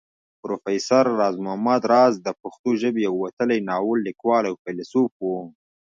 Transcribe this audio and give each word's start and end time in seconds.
پروفېسر 0.41 1.05
راز 1.19 1.35
محمد 1.45 1.81
راز 1.93 2.13
د 2.21 2.27
پښتو 2.41 2.69
ژبې 2.81 3.01
يو 3.07 3.15
وتلی 3.23 3.59
ناول 3.69 3.97
ليکوال 4.07 4.43
او 4.49 4.55
فيلسوف 4.63 5.11
وو 5.19 5.37